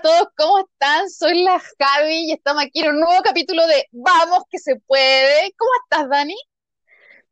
[0.00, 1.10] a todos, ¿cómo están?
[1.10, 5.52] Soy la Javi y estamos aquí en un nuevo capítulo de Vamos que se puede.
[5.58, 6.36] ¿Cómo estás, Dani?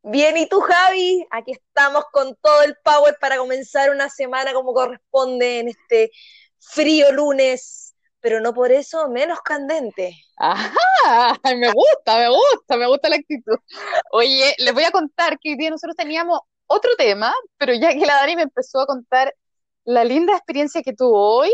[0.03, 1.27] Bien, ¿y tú, Javi?
[1.31, 6.11] Aquí estamos con todo el power para comenzar una semana como corresponde en este
[6.59, 10.15] frío lunes, pero no por eso menos candente.
[10.37, 13.57] Ajá, me gusta, me gusta, me gusta la actitud.
[14.13, 18.05] Oye, les voy a contar que hoy día nosotros teníamos otro tema, pero ya que
[18.05, 19.35] la Dani me empezó a contar
[19.85, 21.51] la linda experiencia que tuvo hoy,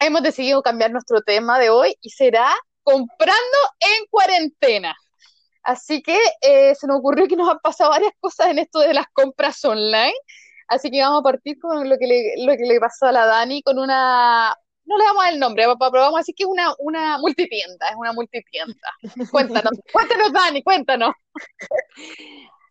[0.00, 4.96] hemos decidido cambiar nuestro tema de hoy y será comprando en cuarentena.
[5.62, 8.94] Así que eh, se nos ocurrió que nos han pasado varias cosas en esto de
[8.94, 10.14] las compras online.
[10.68, 13.26] Así que vamos a partir con lo que le, lo que le pasó a la
[13.26, 16.74] Dani con una, no le damos el nombre, pero vamos a decir que es una,
[16.78, 18.94] una multitienda, es una multitienda.
[19.30, 21.14] Cuéntanos, cuéntanos Dani, cuéntanos.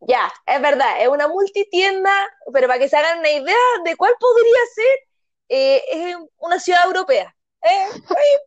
[0.01, 2.11] Ya, es verdad, es una multitienda,
[2.53, 5.06] pero para que se hagan una idea de cuál podría ser,
[5.49, 7.33] eh, es una ciudad europea.
[7.61, 7.87] Eh,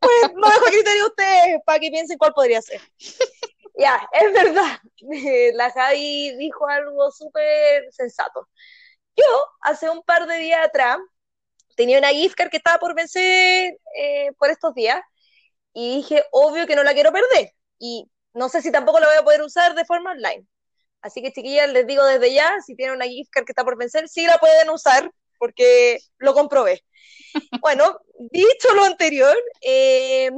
[0.01, 2.81] pues lo dejo a criterio de ustedes para que piensen cuál podría ser.
[3.77, 4.79] ya, es verdad.
[5.55, 8.49] La Javi dijo algo súper sensato.
[9.17, 9.25] Yo,
[9.61, 10.99] hace un par de días atrás,
[11.77, 15.01] tenía una gift card que estaba por vencer eh, por estos días
[15.73, 17.53] y dije, obvio que no la quiero perder.
[17.79, 20.47] Y no sé si tampoco la voy a poder usar de forma online.
[21.03, 23.79] Así que, chiquillas, les digo desde ya, si tienen una gift card que está por
[23.79, 25.11] vencer, sí la pueden usar,
[25.41, 26.85] porque lo comprobé.
[27.63, 30.31] Bueno, dicho lo anterior, eh,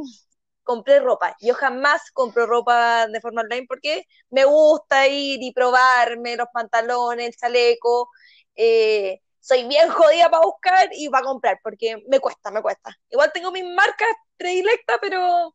[0.63, 1.37] compré ropa.
[1.41, 7.27] Yo jamás compro ropa de forma online porque me gusta ir y probarme los pantalones,
[7.29, 8.11] el chaleco.
[8.57, 12.97] Eh, soy bien jodida para buscar y para comprar porque me cuesta, me cuesta.
[13.11, 15.55] Igual tengo mis marcas predilectas, pero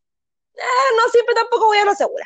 [0.56, 0.62] eh,
[0.98, 2.26] no siempre tampoco voy a lo segura.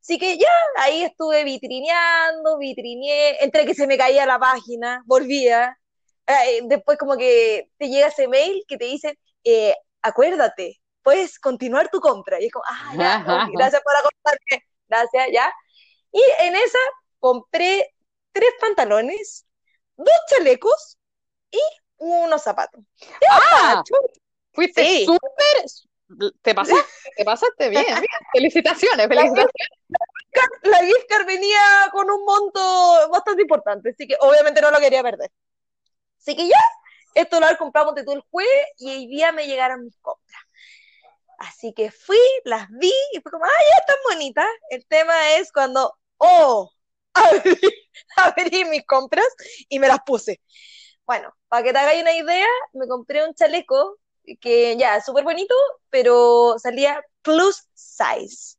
[0.00, 5.78] Así que ya, ahí estuve vitrineando, vitrineé, entre que se me caía la página, volvía.
[6.28, 11.88] Eh, después como que te llega ese mail que te dice, eh, acuérdate, puedes continuar
[11.88, 12.40] tu compra.
[12.40, 15.52] Y es como, ah, ya, gracias por acordarme, gracias, ya.
[16.12, 16.78] Y en esa
[17.18, 17.94] compré
[18.32, 19.46] tres pantalones,
[19.96, 20.98] dos chalecos
[21.50, 21.60] y
[21.96, 22.82] unos zapatos.
[23.30, 23.82] ¡Ah!
[24.52, 25.64] Fuiste súper
[26.42, 26.84] te pasaste,
[27.16, 27.84] te pasaste bien,
[28.32, 29.52] Felicitaciones, felicitaciones.
[30.62, 31.60] La gift card venía
[31.92, 35.30] con un monto bastante importante, así que obviamente no lo quería perder.
[36.18, 36.60] Así que ya,
[37.14, 40.42] esto lo compramos de todo el jueves y hoy día me llegaron mis compras.
[41.38, 44.48] Así que fui, las vi y fue como, ¡ay, ya están bonitas!
[44.70, 46.70] El tema es cuando, ¡oh!
[47.14, 47.58] Abrí,
[48.16, 49.26] abrí mis compras
[49.68, 50.40] y me las puse.
[51.06, 53.98] Bueno, para que te hagáis una idea, me compré un chaleco
[54.40, 55.54] que ya, súper bonito,
[55.90, 58.56] pero salía plus size.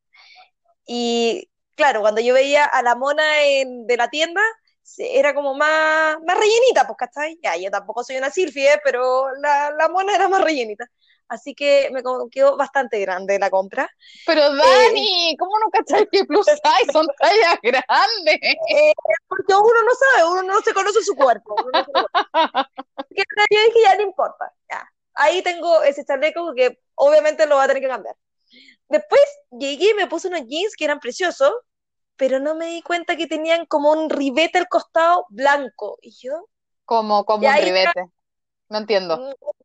[0.86, 4.42] Y claro, cuando yo veía a la mona de la tienda,
[4.98, 7.40] era como más, más rellenita, pues, ¿cachai?
[7.42, 10.86] Ya, yo tampoco soy una silfie, pero la, la mona era más rellenita.
[11.28, 12.02] Así que me
[12.32, 13.88] quedó bastante grande la compra.
[14.26, 18.40] Pero eh, Dani, ¿cómo no cachai que plus size son tallas grandes?
[18.42, 18.94] Eh,
[19.28, 21.56] porque uno no sabe, uno no se conoce su cuerpo.
[21.56, 21.86] Uno
[23.12, 24.90] yo dije, ya no importa, ya
[25.20, 28.16] ahí tengo ese chaleco que obviamente lo va a tener que cambiar.
[28.88, 31.54] Después llegué y me puse unos jeans que eran preciosos,
[32.20, 35.98] pero no me di cuenta que tenían como un ribete al costado blanco.
[36.02, 36.50] Y yo.
[36.84, 38.06] Como, como un ribete.
[38.68, 39.16] No entiendo.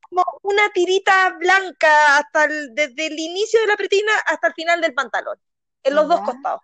[0.08, 4.94] Como una tirita blanca hasta desde el inicio de la pretina hasta el final del
[4.94, 5.36] pantalón,
[5.82, 6.60] en los dos costados.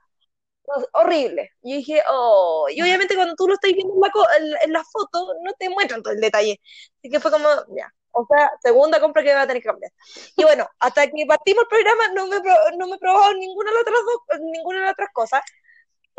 [0.93, 1.51] Horrible.
[1.63, 3.93] Y dije, oh, y obviamente cuando tú lo estás viendo
[4.39, 6.61] en la, en la foto, no te muestran todo el detalle.
[6.99, 9.93] Así que fue como, ya, o sea, segunda compra que va a tener que cambiar.
[10.37, 12.37] Y bueno, hasta que partimos el programa no me,
[12.79, 15.43] no me he probado ninguna de las otras, dos, ninguna de las otras cosas,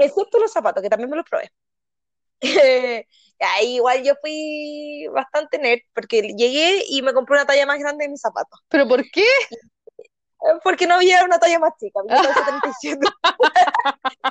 [0.01, 1.51] excepto los zapatos, que también me los probé.
[3.39, 8.05] Ahí igual yo fui bastante nerd, porque llegué y me compré una talla más grande
[8.05, 8.59] de mis zapatos.
[8.69, 9.25] ¿Pero por qué?
[10.63, 11.99] Porque no había una talla más chica,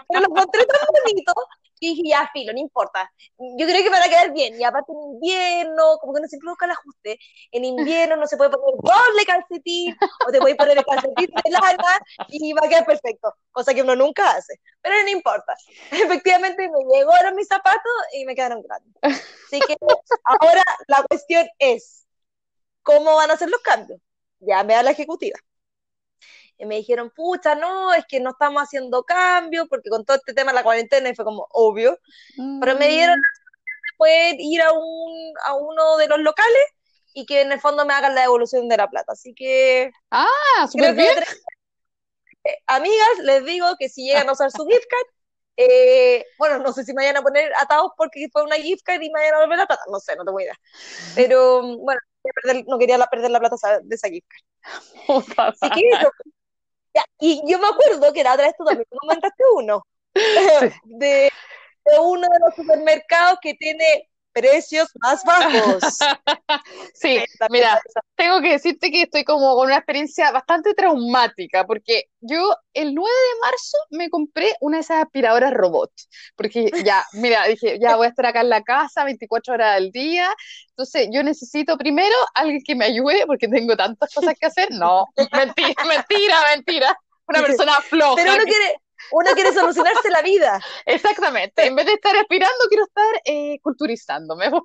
[0.08, 1.34] Pero los encontré tan bonitos
[1.80, 3.10] y ya, filo, no importa.
[3.38, 4.60] Yo creo que me a quedar bien.
[4.60, 7.18] Y aparte en invierno, como que no siempre busca el ajuste.
[7.50, 9.96] En invierno no se puede poner doble calcetín,
[10.26, 11.98] o te puedes poner el calcetín de lana
[12.28, 13.34] y va a quedar perfecto.
[13.50, 14.60] Cosa que uno nunca hace.
[14.82, 15.54] Pero no importa.
[15.90, 18.94] Efectivamente me llegaron mis zapatos y me quedaron grandes.
[19.02, 19.76] Así que
[20.24, 22.06] ahora la cuestión es,
[22.82, 24.00] ¿cómo van a ser los cambios?
[24.40, 25.38] Ya me la ejecutiva
[26.60, 30.34] y me dijeron, pucha, no, es que no estamos haciendo cambios, porque con todo este
[30.34, 31.98] tema de la cuarentena fue como obvio,
[32.60, 33.96] pero me dieron mm.
[33.96, 36.66] poder ir a, un, a uno de los locales
[37.14, 39.90] y que en el fondo me hagan la devolución de la plata, así que...
[40.10, 41.14] Ah, súper bien.
[42.44, 45.06] Eh, amigas, les digo que si llegan a usar su gift card,
[45.56, 49.00] eh, bueno, no sé si me vayan a poner atados porque fue una gift card
[49.00, 50.58] y me vayan a devolver la plata, no sé, no tengo idea.
[51.14, 52.00] Pero bueno,
[52.66, 55.54] no quería perder la plata de esa gift card.
[57.18, 59.86] y yo me acuerdo que la otra vez tú también comentaste uno,
[60.84, 61.30] de,
[61.84, 64.09] de uno de los supermercados que tiene
[64.40, 65.82] precios más bajos.
[66.94, 67.80] sí, mira,
[68.16, 73.10] tengo que decirte que estoy como con una experiencia bastante traumática, porque yo el 9
[73.10, 75.90] de marzo me compré una de esas aspiradoras robot,
[76.36, 79.90] porque ya, mira, dije, ya voy a estar acá en la casa 24 horas al
[79.90, 80.28] día,
[80.70, 84.68] entonces yo necesito primero alguien que me ayude, porque tengo tantas cosas que hacer.
[84.70, 86.98] No, mentira, mentira, mentira.
[87.26, 88.14] Una persona floja.
[88.16, 88.80] Pero uno quiere,
[89.12, 90.60] uno quiere solucionarse la vida.
[90.86, 91.66] Exactamente.
[91.66, 94.50] En vez de estar aspirando, quiero estar eh, culturizándome.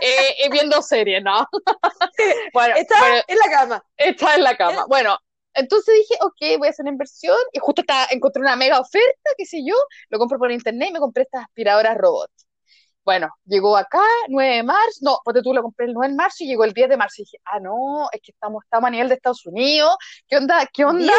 [0.00, 1.46] Eh, viendo series, ¿no?
[2.54, 2.96] bueno, está
[3.26, 3.84] en la cama.
[3.96, 4.86] Está en la cama.
[4.88, 5.18] Bueno,
[5.54, 7.36] entonces dije, ok, voy a hacer una inversión.
[7.52, 9.74] Y justo está, encontré una mega oferta, qué sé yo.
[10.08, 12.30] Lo compro por internet y me compré estas aspiradoras robot.
[13.04, 16.44] Bueno, llegó acá, 9 de marzo, no, porque tú lo compré el 9 de marzo
[16.44, 17.14] y llegó el 10 de marzo.
[17.18, 19.96] Y dije, ah, no, es que estamos, estamos a nivel de Estados Unidos.
[20.28, 20.66] ¿Qué onda?
[20.72, 21.12] ¿Qué onda?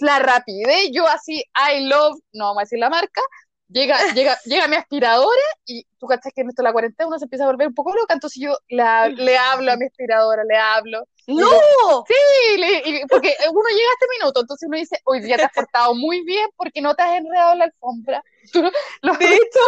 [0.00, 3.20] La rapidez, yo así, I love, no vamos a decir la marca,
[3.68, 7.26] llega, llega, llega mi aspiradora y tú cachas que en esto la cuarentena uno se
[7.26, 11.04] empieza a volver un poco loca, entonces yo le hablo a mi aspiradora, le hablo.
[11.26, 11.46] ¡No!
[12.08, 15.94] sí, porque uno llega a este minuto, entonces uno dice, hoy día te has portado
[15.94, 18.24] muy bien porque no te has enredado en la alfombra.
[18.54, 19.60] de, hecho,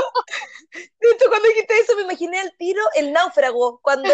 [0.72, 4.08] de hecho, cuando dijiste eso me imaginé al tiro el náufrago, cuando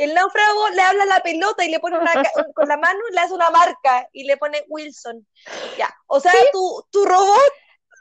[0.00, 2.12] el náufrago le habla a la pelota y le pone una,
[2.54, 5.26] con la mano, le hace una marca y le pone Wilson.
[5.78, 7.52] Ya, o sea, tu, tu robot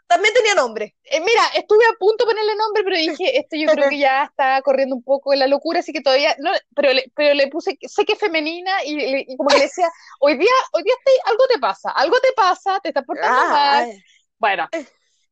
[0.08, 0.96] también tenía nombre.
[1.04, 4.24] Eh, mira, estuve a punto de ponerle nombre, pero dije, esto yo creo que ya
[4.24, 7.48] está corriendo un poco en la locura, así que todavía, no, pero le, pero le
[7.48, 9.88] puse, sé que es femenina y, como le decía,
[10.20, 10.96] hoy día, hoy día
[11.26, 14.04] algo te pasa, algo te pasa, te estás portando ah, mal.
[14.40, 14.70] Bueno,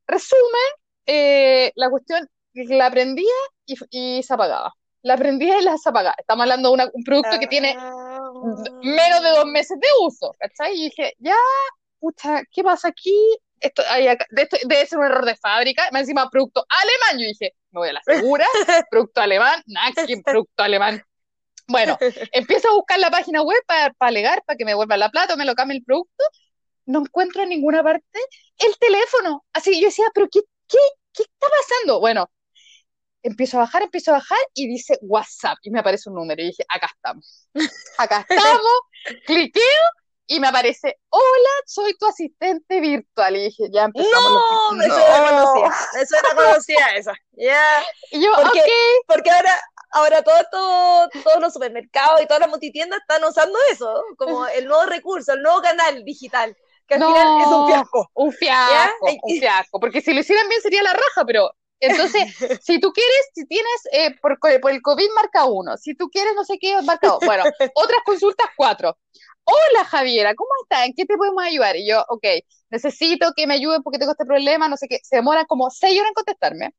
[0.06, 0.70] resumen,
[1.08, 3.34] eh, la cuestión, la prendía
[3.66, 6.16] y, y se apagaba la prendía y la apagaba.
[6.18, 8.32] Estamos hablando de un producto que tiene ah.
[8.82, 10.76] menos de dos meses de uso, ¿cachai?
[10.76, 11.36] Y dije, ya,
[12.00, 13.38] pucha, ¿qué pasa aquí?
[13.60, 13.82] Esto,
[14.30, 17.94] debe ser un error de fábrica, más encima producto alemán, yo dije, me voy a
[17.94, 18.46] la segura,
[18.92, 19.92] producto alemán, nada,
[20.24, 21.02] producto alemán?
[21.68, 21.98] Bueno,
[22.34, 25.38] empiezo a buscar la página web para alegar, para que me vuelva la plata o
[25.38, 26.24] me lo cambie el producto,
[26.86, 28.06] no encuentro en ninguna parte
[28.60, 30.78] el teléfono, así yo decía, pero ¿qué, qué,
[31.14, 32.00] qué está pasando?
[32.00, 32.30] Bueno,
[33.24, 36.48] empiezo a bajar, empiezo a bajar y dice WhatsApp y me aparece un número y
[36.48, 37.50] dije, acá estamos,
[37.98, 38.82] acá estamos,
[39.26, 39.84] cliqueo
[40.30, 43.38] y me aparece, hola, soy tu asistente virtual.
[43.38, 44.32] Y dije, ya empezamos.
[44.32, 44.86] No, los...
[44.86, 47.14] eso era conocía, eso era conocía esa.
[47.32, 47.64] Ya.
[48.12, 48.68] Y yo, porque, ok.
[49.08, 49.62] Porque ahora,
[49.92, 54.66] ahora todo, todo, todos los supermercados y todas las multitiendas están usando eso, como el
[54.66, 56.56] nuevo recurso, el nuevo canal digital.
[56.88, 58.10] Que al final es un fiasco.
[58.14, 59.80] Un fiasco, un fiasco.
[59.80, 62.24] Porque si lo hicieran bien sería la raja, pero entonces,
[62.64, 65.78] si tú quieres, si tienes eh, por, por, el COVID, marca uno.
[65.78, 67.20] Si tú quieres, no sé qué, marca dos.
[67.26, 67.44] Bueno,
[67.76, 68.98] otras consultas, cuatro.
[69.44, 70.88] Hola Javiera, ¿cómo estás?
[70.88, 71.78] ¿En qué te podemos ayudar?
[71.78, 72.26] Y yo, ok,
[72.70, 75.00] necesito que me ayuden porque tengo este problema, no sé qué.
[75.04, 76.76] Se demoran como seis horas en contestarme.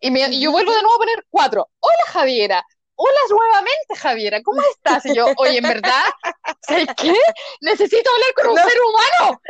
[0.00, 1.68] Y, me, y yo vuelvo de nuevo a poner cuatro.
[1.78, 5.04] Hola Javiera, hola nuevamente, Javiera, ¿cómo estás?
[5.04, 6.04] Y yo, oye, en verdad,
[6.62, 7.14] ¿sabes qué?
[7.60, 9.40] Necesito hablar con un ser humano.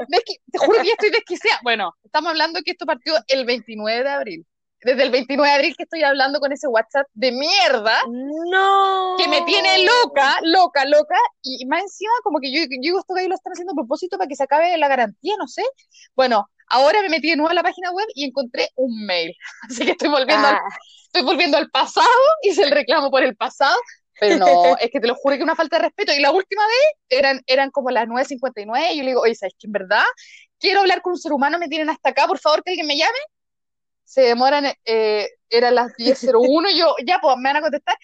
[0.51, 1.61] te juro que ya estoy desquiciada.
[1.63, 4.47] Bueno, estamos hablando que esto partió el 29 de abril
[4.83, 7.99] desde el 29 de abril que estoy hablando con ese WhatsApp de mierda.
[8.09, 9.17] No.
[9.19, 11.17] Que me tiene loca, loca, loca.
[11.43, 14.17] Y más encima, como que yo, yo digo, esto que lo están haciendo a propósito
[14.17, 15.63] para que se acabe la garantía, no sé.
[16.15, 19.35] Bueno, ahora me metí de nuevo a la página web y encontré un mail.
[19.71, 20.79] Así que estoy volviendo, al, ah.
[21.07, 22.09] estoy volviendo al pasado,
[22.43, 23.77] hice el reclamo por el pasado.
[24.19, 26.13] Pero no, es que te lo juro que una falta de respeto.
[26.13, 29.55] Y la última vez eran, eran como las 9.59 y yo le digo, oye, ¿sabes
[29.59, 30.05] que en verdad
[30.59, 31.59] quiero hablar con un ser humano?
[31.59, 33.19] Me tienen hasta acá, por favor, que alguien me llame
[34.11, 37.97] se demoran, eh, eran las 10.01 y yo, ya, pues me van a contestar.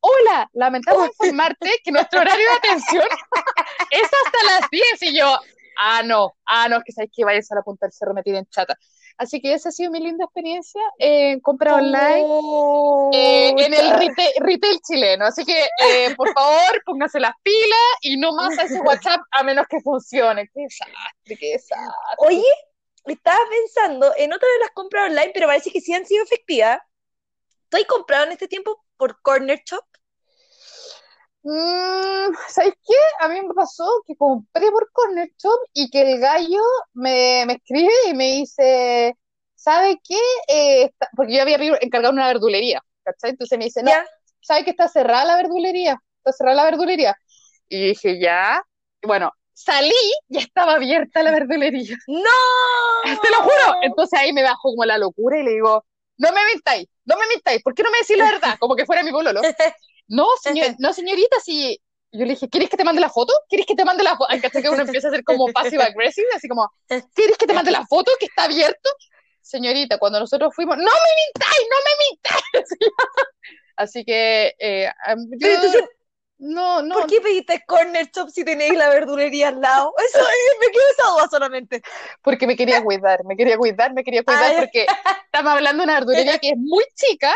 [0.00, 3.04] Hola, lamentamos informarte que nuestro horario de atención
[3.92, 5.38] es hasta las 10 y yo,
[5.78, 8.24] ah, no, ah, no, es que sabes que vayas a la punta del cerro, me
[8.24, 8.76] tienen chata.
[9.16, 12.26] Así que esa ha sido mi linda experiencia en compra online
[13.12, 13.92] eh, en el
[14.40, 15.26] retail, chileno.
[15.26, 19.44] Así que, eh, por favor, póngase las pilas y no más a ese WhatsApp a
[19.44, 20.50] menos que funcione.
[20.52, 21.94] Qué desastre, qué desastre.
[22.18, 22.42] Oye,
[23.06, 26.78] estaba pensando en otra de las compras online, pero parece que sí han sido efectivas.
[27.68, 29.84] ¿Tú has comprado en este tiempo por Corner Shop?
[31.44, 32.94] Mm, ¿Sabes qué?
[33.20, 37.92] A mí me pasó que compré por Corner Shop y que el gallo me, escribe
[38.08, 39.16] y me dice,
[39.54, 40.18] ¿sabe qué?
[40.48, 43.30] Eh, porque yo había encargado una verdulería, ¿cachai?
[43.30, 43.90] Entonces me dice, no,
[44.40, 46.00] ¿sabe que está cerrada la verdulería?
[46.18, 47.16] Está cerrada la verdulería.
[47.68, 48.62] Y dije, ya.
[49.02, 49.94] bueno, salí
[50.28, 51.96] y estaba abierta la verdulería.
[52.06, 53.02] ¡No!
[53.22, 53.76] Te lo juro.
[53.82, 55.84] Entonces ahí me bajo como la locura y le digo,
[56.18, 58.56] no me mintáis, no me mintáis, ¿por qué no me decís la verdad?
[58.58, 59.40] Como que fuera mi pololo.
[60.08, 61.80] no, señor, no señorita, si
[62.12, 63.32] yo le dije, ¿quieres que te mande la foto?
[63.48, 64.28] ¿Quieres que te mande la foto?
[64.30, 66.70] que uno empieza a hacer como passive aggressive, así como,
[67.14, 68.90] ¿quieres que te mande la foto que está abierto?
[69.40, 71.66] Señorita, cuando nosotros fuimos, ¡no me mintáis!
[71.70, 72.78] ¡No me mintáis!
[73.76, 74.92] así que, eh,
[75.38, 75.48] yo,
[76.42, 76.96] no, no.
[76.96, 79.94] ¿Por qué pediste corner shop si tenéis la verdulería al lado?
[80.12, 80.18] Eso
[80.60, 81.82] me quedó esa duda solamente.
[82.20, 84.86] Porque me quería cuidar, me quería cuidar, me quería cuidar, porque
[85.24, 87.32] estamos hablando de una verdulería que es muy chica,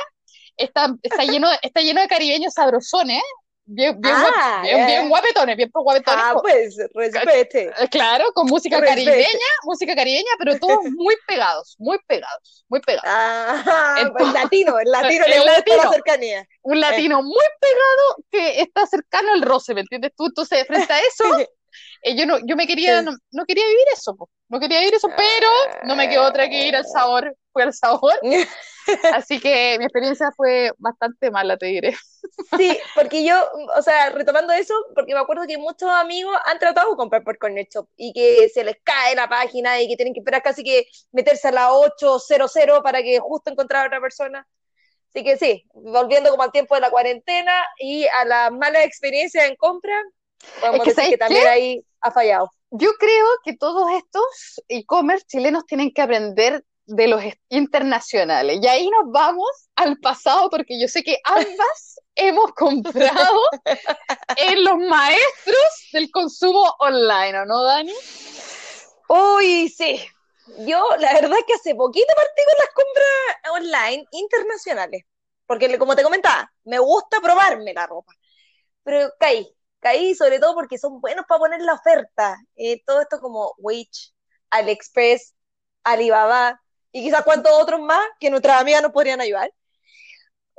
[0.57, 3.23] está, está, lleno, está lleno de caribeños sabrosones,
[3.67, 6.25] bien, bien, ah, bien, bien, guapetones, bien guapetones.
[6.25, 7.71] Ah, pues, respete.
[7.79, 9.27] Eh, claro, con música caribeña,
[9.65, 13.05] música caribeña, pero todos muy pegados, muy pegados, muy pegados.
[13.07, 16.49] Ah, el, pues, latino, el latino le gusta latino, la cercanía.
[16.63, 20.27] Un latino muy pegado que está cercano al roce, ¿me entiendes tú?
[20.27, 21.25] Entonces, frente a eso,
[22.03, 24.17] eh, yo no, yo me quería, no, no, quería vivir eso,
[24.49, 25.49] no quería vivir eso, pero
[25.85, 28.15] no me quedó otra que ir al sabor, fue al sabor.
[29.13, 31.97] Así que mi experiencia fue bastante mala, te diré.
[32.57, 33.37] Sí, porque yo,
[33.77, 37.39] o sea, retomando eso, porque me acuerdo que muchos amigos han tratado de comprar por
[37.39, 40.63] Corner Shop y que se les cae la página y que tienen que esperar casi
[40.63, 42.53] que meterse a la 800
[42.83, 44.47] para que justo encontrar a otra persona.
[45.09, 49.47] Así que sí, volviendo como al tiempo de la cuarentena y a la mala experiencia
[49.47, 49.99] en compra,
[50.61, 52.51] podemos decir que también ahí ha fallado.
[52.71, 58.59] Yo creo que todos estos e-commerce chilenos tienen que aprender de los internacionales.
[58.63, 63.41] Y ahí nos vamos al pasado porque yo sé que ambas hemos comprado
[64.37, 67.95] en los maestros del consumo online, ¿o no, Dani?
[69.09, 70.05] Uy, sí.
[70.59, 75.05] Yo, la verdad es que hace poquito partí con las compras online internacionales.
[75.47, 78.13] Porque, como te comentaba, me gusta probarme la ropa.
[78.83, 82.37] Pero caí, caí sobre todo porque son buenos para poner la oferta.
[82.57, 84.13] Eh, todo esto como Witch,
[84.51, 85.35] AliExpress,
[85.85, 89.53] Alibaba, y quizás cuantos otros más que nuestras amigas nos podrían ayudar.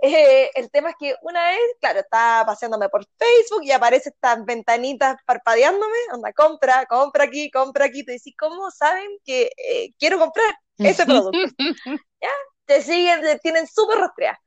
[0.02, 4.46] Eh, el tema es que una vez, claro, estaba paseándome por Facebook y aparece estas
[4.46, 10.20] ventanitas parpadeándome, onda, compra, compra aquí, compra aquí, te decís, ¿cómo saben que eh, quiero
[10.20, 11.40] comprar ese producto?
[12.22, 12.30] ¿Ya?
[12.66, 14.40] Te siguen, te tienen súper rastreadas.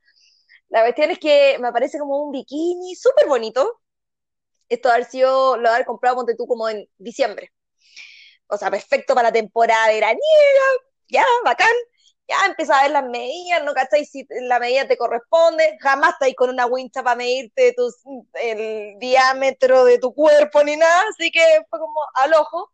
[0.69, 3.81] La cuestión es que me aparece como un bikini súper bonito.
[4.69, 7.51] Esto haber sido, lo haber comprado, ponte tú, como en diciembre.
[8.47, 10.21] O sea, perfecto para la temporada veraniega,
[11.09, 11.75] ya, bacán,
[12.31, 16.33] ya empieza a ver las medidas, no cacháis si la medida te corresponde, jamás estáis
[16.35, 17.75] con una wincha para medirte
[18.41, 22.71] el diámetro de tu cuerpo ni nada, así que fue como al ojo.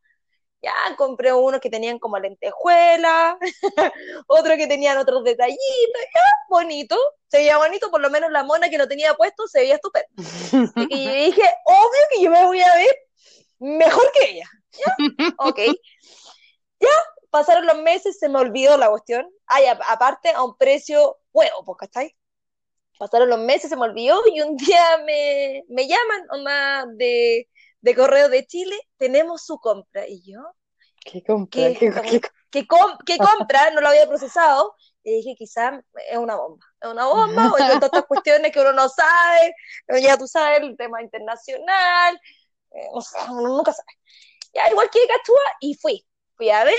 [0.62, 3.36] Ya compré unos que tenían como lentejuelas,
[4.28, 6.98] otros que tenían otros detallitos, ya, bonito,
[7.28, 10.10] se veía bonito, por lo menos la mona que lo tenía puesto se veía estupendo.
[10.90, 12.96] Y dije, obvio que yo me voy a ver
[13.60, 14.50] mejor que ella.
[14.72, 14.96] ¿Ya?
[15.38, 15.60] Ok.
[16.80, 16.90] Ya,
[17.30, 19.28] pasaron los meses, se me olvidó la cuestión.
[19.46, 22.16] Ay, aparte, a un precio huevo, pues, ¿cachai?
[23.00, 27.48] Pasaron los meses, se me olvidó, y un día me, me llaman, onda, de,
[27.82, 30.08] de Correo de Chile, tenemos su compra.
[30.08, 30.40] Y yo,
[31.06, 31.62] ¿qué compra?
[32.50, 33.72] ¿Qué, compra?
[33.72, 34.76] No lo había procesado.
[35.04, 35.80] Y dije, quizás
[36.10, 36.66] es una bomba.
[36.82, 39.54] Es una bomba, o todas estas cuestiones que uno no sabe,
[40.02, 42.20] ya tú sabes, el tema internacional,
[42.72, 42.88] eh,
[43.30, 43.88] uno nunca sabe.
[44.54, 46.06] Ya, igual que Cachúa, y fui.
[46.36, 46.76] Fui a ver,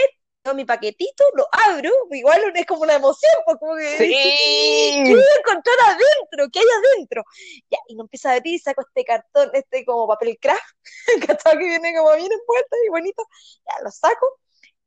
[0.55, 5.02] mi paquetito, lo abro, igual es como una emoción, pues, como que sí.
[5.05, 6.49] ¿qué voy a encontrar adentro?
[6.52, 7.25] ¿Qué hay adentro?
[7.71, 10.62] Ya, y no empieza a abrir y saco este cartón, este como papel craft,
[11.50, 13.25] que viene como bien envuelto y bonito,
[13.67, 14.40] ya lo saco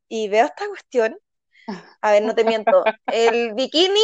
[0.08, 1.20] y veo esta cuestión.
[2.02, 2.84] A ver, no te miento.
[3.06, 4.00] El bikini,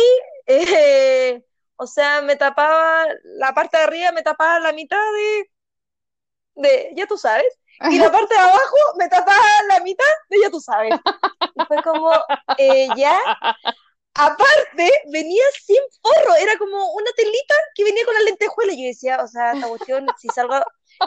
[0.46, 1.44] eh,
[1.76, 5.52] o sea, me tapaba la parte de arriba, me tapaba la mitad de,
[6.56, 7.60] de ya tú sabes
[7.92, 10.94] y la parte de abajo me tapaba la mitad de ya tú sabes.
[11.58, 12.12] Y fue como,
[12.96, 13.20] ya.
[14.20, 18.74] Aparte, venía sin forro, era como una telita que venía con la lentejuela.
[18.74, 20.56] Y yo decía, o sea, esta cuestión, si salgo,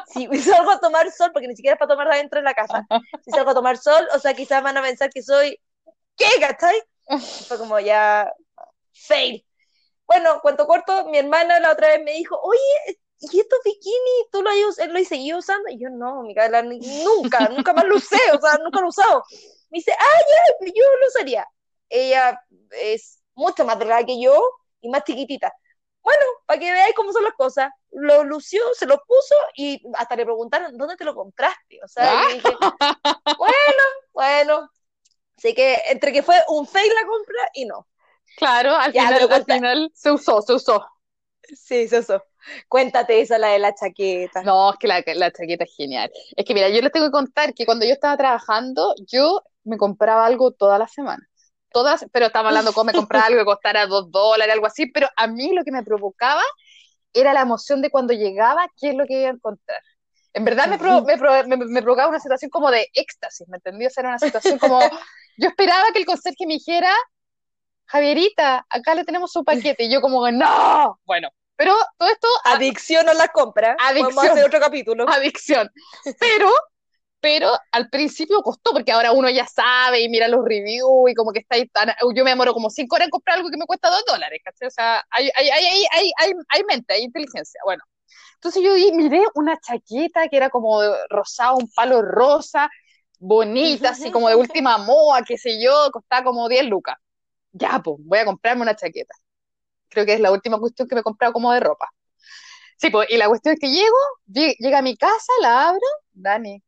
[0.07, 2.87] si salgo a tomar sol, porque ni siquiera es para tomar adentro de la casa,
[3.25, 5.61] si salgo a tomar sol, o sea, quizás van a pensar que soy,
[6.17, 6.81] ¿qué, cachai?
[7.49, 8.33] fue como ya,
[8.93, 9.45] fail.
[10.07, 14.43] Bueno, cuento corto, mi hermana la otra vez me dijo, oye, ¿y estos bikinis tú
[14.43, 15.69] lo, lo seguido usando?
[15.69, 19.25] Y yo, no, Micaela, nunca, nunca más lo usé, o sea, nunca lo he usado.
[19.71, 20.21] Me dice, ah,
[20.61, 21.47] ya, yo lo usaría.
[21.89, 24.43] Ella es mucho más delgada que yo
[24.81, 25.53] y más chiquitita.
[26.03, 30.17] Bueno, para que veáis cómo son las cosas, lo lució, se lo puso y hasta
[30.17, 31.79] le preguntaron, ¿dónde te lo compraste?
[31.85, 32.49] O sea, dije,
[33.39, 34.71] bueno, bueno.
[35.37, 37.87] Así que entre que fue un fail la compra y no.
[38.37, 40.87] Claro, al, final, al final se usó, se usó.
[41.55, 42.23] Sí, usó.
[42.69, 44.43] Cuéntate esa, la de la chaqueta.
[44.43, 46.11] No, es que la, la, chaqueta es genial.
[46.37, 49.77] Es que mira, yo les tengo que contar que cuando yo estaba trabajando, yo me
[49.77, 51.27] compraba algo todas las semanas.
[51.73, 55.09] Todas, pero estaba hablando como me compraba algo que costara dos dólares, algo así, pero
[55.17, 56.43] a mí lo que me provocaba
[57.13, 59.81] era la emoción de cuando llegaba, qué es lo que iba a encontrar.
[60.33, 63.57] En verdad me, pro, me, pro, me, me, provocaba una situación como de éxtasis, ¿me
[63.57, 63.87] entendí?
[63.87, 64.81] O sea, era una situación como,
[65.39, 66.93] yo esperaba que el conserje me dijera,
[67.87, 71.31] Javierita, acá le tenemos su paquete, y yo como, no, bueno,
[71.61, 72.27] pero todo esto...
[72.45, 73.77] Adicción a la compra.
[73.79, 74.15] Adicción.
[74.15, 75.07] Vamos a hacer otro capítulo.
[75.07, 75.71] Adicción.
[76.19, 76.51] Pero
[77.23, 81.33] pero al principio costó, porque ahora uno ya sabe y mira los reviews y como
[81.33, 83.67] que está ahí tan, yo me demoro como cinco horas en comprar algo que me
[83.67, 84.69] cuesta dos dólares, ¿cachai?
[84.69, 87.83] O sea, hay, hay, hay, hay, hay, hay mente, hay inteligencia, bueno.
[88.37, 92.71] Entonces yo miré una chaqueta que era como rosado, un palo rosa,
[93.19, 96.97] bonita, así como de última moda, qué sé yo, costaba como 10 lucas.
[97.53, 99.15] Ya, pues, voy a comprarme una chaqueta.
[99.91, 101.91] Creo que es la última cuestión que me he comprado como de ropa.
[102.77, 106.63] Sí, pues, y la cuestión es que llego, llega a mi casa, la abro, Dani,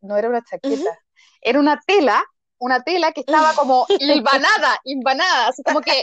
[0.00, 0.98] no era una chaqueta,
[1.42, 2.24] era una tela,
[2.58, 6.02] una tela que estaba como hilvanada, hilvanada, así como que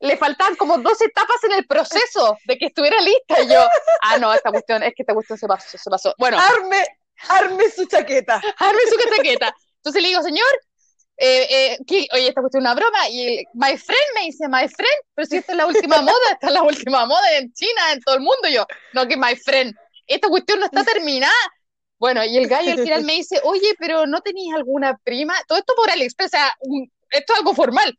[0.00, 3.40] le faltaban como dos etapas en el proceso de que estuviera lista.
[3.42, 3.60] Y yo,
[4.02, 6.14] ah, no, esta cuestión, es que esta cuestión se pasó, se pasó.
[6.18, 6.38] Bueno.
[6.38, 6.84] Arme,
[7.28, 8.40] arme su chaqueta.
[8.58, 9.54] Arme su chaqueta.
[9.76, 10.48] Entonces le digo, señor,
[11.16, 14.68] eh, eh, oye, esta cuestión es una broma, y el, my friend me dice, my
[14.68, 17.92] friend, pero si esta es la última moda, esta es la última moda en China,
[17.92, 19.74] en todo el mundo, yo, no, que my friend,
[20.06, 21.32] esta cuestión no está terminada,
[21.98, 25.34] bueno, y el gallo al final me dice, oye, pero ¿no tenías alguna prima?
[25.46, 26.52] Todo esto por AliExpress, o sea,
[27.10, 27.94] esto es algo formal.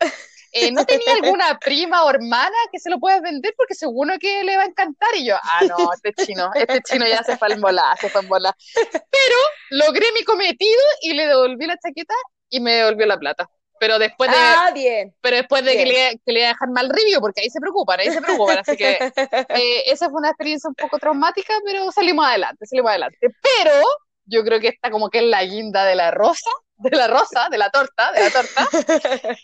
[0.55, 3.55] Eh, ¿No tenía alguna prima o hermana que se lo puedas vender?
[3.57, 5.09] Porque seguro que le va a encantar.
[5.15, 8.21] Y yo, ah, no, este chino, este chino ya se fue en bola, se fue
[8.21, 8.55] en bola.
[8.91, 9.35] Pero
[9.71, 12.13] logré mi cometido y le devolví la chaqueta
[12.53, 13.49] y me devolvió la plata.
[13.79, 15.13] Pero después de ah, bien.
[15.19, 17.59] pero después de que le, que le iba a dejar mal review porque ahí se
[17.59, 18.59] preocupan ahí se preocupan.
[18.59, 18.91] Así que
[19.49, 23.17] eh, esa fue una experiencia un poco traumática pero salimos adelante salimos adelante.
[23.19, 23.81] Pero
[24.25, 27.49] yo creo que esta como que es la guinda de la rosa de la rosa
[27.49, 28.69] de la torta de la torta.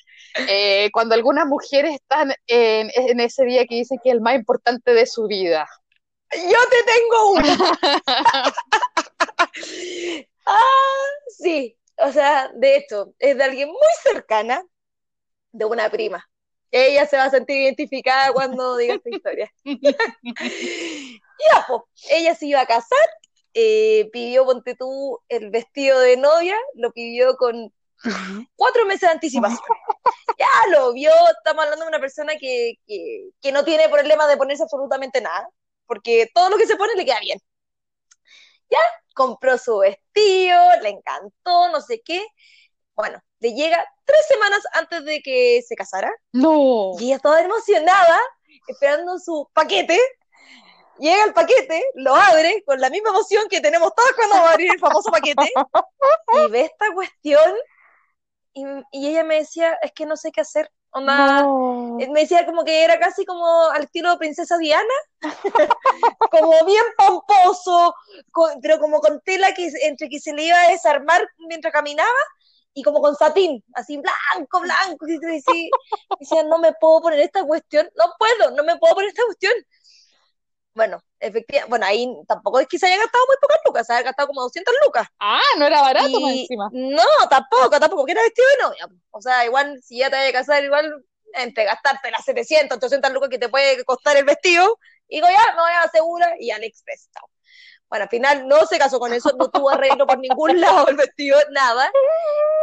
[0.47, 4.35] Eh, cuando algunas mujeres están en, en ese día que dicen que es el más
[4.35, 5.67] importante de su vida.
[6.31, 7.57] Yo te tengo una
[10.45, 14.63] ah sí o sea, de hecho, es de alguien muy cercana,
[15.51, 16.27] de una prima.
[16.71, 19.51] Ella se va a sentir identificada cuando diga esta historia.
[19.63, 21.81] ya, pues,
[22.11, 23.09] ella se iba a casar,
[23.53, 27.73] eh, pidió, ponte tú, el vestido de novia, lo pidió con
[28.55, 29.59] cuatro meses de anticipación.
[30.37, 34.37] Ya lo vio, estamos hablando de una persona que, que, que no tiene problema de
[34.37, 35.49] ponerse absolutamente nada,
[35.85, 37.39] porque todo lo que se pone le queda bien.
[38.69, 38.79] Ya,
[39.15, 42.25] compró su vestido, le encantó, no sé qué.
[42.95, 46.11] Bueno, le llega tres semanas antes de que se casara.
[46.33, 46.93] No.
[46.99, 48.19] Y ella estaba emocionada,
[48.67, 49.97] esperando su paquete.
[50.99, 54.53] Llega el paquete, lo abre con la misma emoción que tenemos todos cuando va a
[54.53, 55.49] abrir el famoso paquete.
[56.33, 57.55] Y ve esta cuestión.
[58.53, 60.69] Y, y ella me decía, es que no sé qué hacer.
[60.91, 61.45] Onda,
[61.99, 64.83] eh, me decía como que era casi como al estilo de Princesa Diana,
[66.31, 67.93] como bien pomposo,
[68.61, 72.09] pero como con tela que entre que se le iba a desarmar mientras caminaba
[72.73, 77.89] y como con satín, así blanco, blanco, y decía, no me puedo poner esta cuestión,
[77.95, 79.53] no puedo, no me puedo poner esta cuestión.
[80.79, 84.03] Bueno, efectivamente, bueno, ahí tampoco es que se haya gastado muy pocas lucas, se haya
[84.03, 85.09] gastado como 200 lucas.
[85.19, 86.69] Ah, no era barato encima.
[86.71, 88.87] No, tampoco, tampoco, que era vestido de novia.
[89.11, 93.11] O sea, igual, si ya te vas a casar, igual, entre gastarte las 700, 800
[93.11, 97.09] lucas que te puede costar el vestido, digo, ya, me voy a segura y AliExpress,
[97.13, 97.29] chao.
[97.89, 100.95] Bueno, al final no se casó con eso, no tuvo arreglo por ningún lado el
[100.95, 101.91] vestido, nada.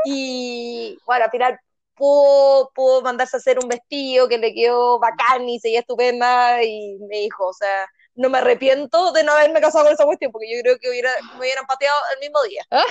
[0.07, 1.61] Y bueno, al final
[1.95, 6.97] pudo, pudo mandarse a hacer un vestido que le quedó bacán y seguía estupenda y
[7.11, 10.55] me dijo, o sea, no me arrepiento de no haberme casado con esa cuestión, porque
[10.55, 12.65] yo creo que hubiera, me hubieran pateado el mismo día.
[12.71, 12.85] ¿Ah?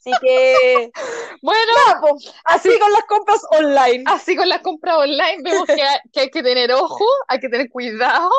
[0.00, 0.90] Así que,
[1.42, 4.04] bueno, pues, así, con las compras online.
[4.06, 7.68] Así con las compras online vemos que que hay que tener ojo, hay que tener
[7.70, 8.30] cuidado,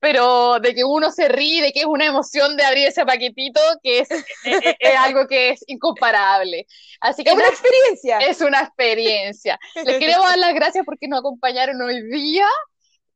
[0.00, 3.60] pero de que uno se ríe, de que es una emoción de abrir ese paquetito,
[3.82, 4.08] que es,
[4.44, 6.66] es, algo que es incomparable.
[7.00, 8.18] Así que es una experiencia.
[8.18, 9.58] Es una experiencia.
[9.84, 12.46] Les queremos dar las gracias porque nos acompañaron hoy día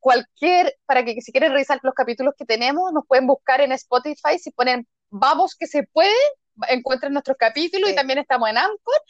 [0.02, 4.36] cualquier, para que si quieren revisar los capítulos que tenemos, nos pueden buscar en Spotify,
[4.38, 6.12] si ponen vamos que se puede,
[6.68, 9.00] encuentren nuestros capítulos y también estamos en Anchor.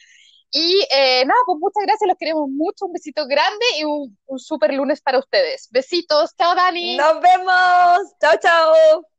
[0.51, 4.39] Y eh, nada, pues muchas gracias, los queremos mucho, un besito grande y un, un
[4.39, 5.67] super lunes para ustedes.
[5.71, 6.95] Besitos, chao Dani.
[6.95, 9.12] Nos vemos, chao, chao.